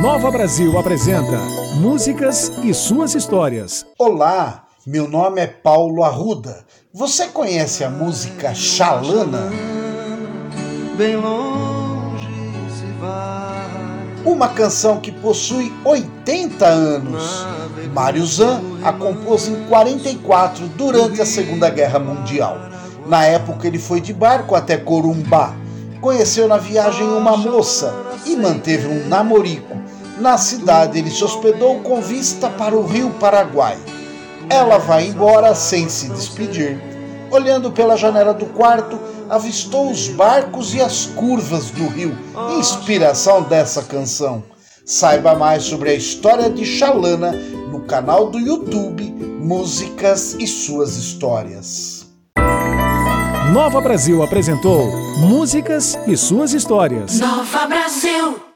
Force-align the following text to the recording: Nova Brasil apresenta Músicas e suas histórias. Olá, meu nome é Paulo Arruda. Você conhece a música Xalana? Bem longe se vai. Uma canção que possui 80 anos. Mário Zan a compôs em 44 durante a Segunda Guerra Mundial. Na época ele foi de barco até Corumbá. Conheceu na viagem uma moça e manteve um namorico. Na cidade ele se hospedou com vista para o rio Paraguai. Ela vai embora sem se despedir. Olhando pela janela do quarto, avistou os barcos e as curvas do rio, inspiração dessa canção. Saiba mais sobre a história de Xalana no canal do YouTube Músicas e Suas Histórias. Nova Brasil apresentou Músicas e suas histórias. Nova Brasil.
Nova 0.00 0.30
Brasil 0.30 0.78
apresenta 0.78 1.38
Músicas 1.74 2.50
e 2.64 2.72
suas 2.72 3.14
histórias. 3.14 3.84
Olá, 3.98 4.64
meu 4.86 5.06
nome 5.06 5.42
é 5.42 5.46
Paulo 5.46 6.02
Arruda. 6.02 6.64
Você 6.90 7.26
conhece 7.26 7.84
a 7.84 7.90
música 7.90 8.54
Xalana? 8.54 9.50
Bem 10.96 11.16
longe 11.16 12.26
se 12.70 12.86
vai. 12.98 13.60
Uma 14.24 14.48
canção 14.48 15.00
que 15.00 15.12
possui 15.12 15.70
80 15.84 16.66
anos. 16.66 17.46
Mário 17.92 18.24
Zan 18.24 18.62
a 18.82 18.94
compôs 18.94 19.48
em 19.48 19.64
44 19.66 20.66
durante 20.78 21.20
a 21.20 21.26
Segunda 21.26 21.68
Guerra 21.68 21.98
Mundial. 21.98 22.56
Na 23.06 23.26
época 23.26 23.66
ele 23.66 23.78
foi 23.78 24.00
de 24.00 24.14
barco 24.14 24.54
até 24.54 24.78
Corumbá. 24.78 25.54
Conheceu 26.00 26.48
na 26.48 26.56
viagem 26.56 27.06
uma 27.06 27.36
moça 27.36 27.94
e 28.24 28.34
manteve 28.34 28.86
um 28.86 29.06
namorico. 29.06 29.79
Na 30.20 30.36
cidade 30.36 30.98
ele 30.98 31.10
se 31.10 31.24
hospedou 31.24 31.80
com 31.80 32.02
vista 32.02 32.50
para 32.50 32.76
o 32.76 32.84
rio 32.84 33.08
Paraguai. 33.18 33.78
Ela 34.50 34.76
vai 34.76 35.06
embora 35.06 35.54
sem 35.54 35.88
se 35.88 36.10
despedir. 36.10 36.78
Olhando 37.30 37.72
pela 37.72 37.96
janela 37.96 38.34
do 38.34 38.44
quarto, 38.46 38.98
avistou 39.30 39.90
os 39.90 40.08
barcos 40.08 40.74
e 40.74 40.80
as 40.80 41.06
curvas 41.06 41.70
do 41.70 41.86
rio, 41.86 42.18
inspiração 42.58 43.42
dessa 43.44 43.82
canção. 43.82 44.42
Saiba 44.84 45.34
mais 45.34 45.62
sobre 45.62 45.90
a 45.90 45.94
história 45.94 46.50
de 46.50 46.66
Xalana 46.66 47.32
no 47.70 47.80
canal 47.80 48.28
do 48.28 48.38
YouTube 48.38 49.04
Músicas 49.40 50.34
e 50.38 50.46
Suas 50.46 50.96
Histórias. 50.96 52.06
Nova 53.54 53.80
Brasil 53.80 54.22
apresentou 54.22 54.86
Músicas 55.18 55.98
e 56.06 56.16
suas 56.16 56.52
histórias. 56.52 57.18
Nova 57.18 57.66
Brasil. 57.66 58.49